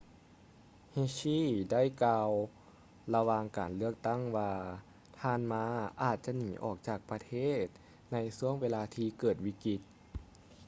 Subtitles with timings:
[1.13, 2.29] hsieh ໄດ້ກ່າວ
[3.15, 4.51] ລະຫວ່າງການເລືອກຕັ້ງວ່າ
[5.19, 5.63] ທ່ານ ma
[6.01, 7.65] ອາດຈະໜີອອກຈາກປະເທດ
[8.11, 9.79] ໃນຊ່ວງເວລາທີ່ເກີດວິກິດ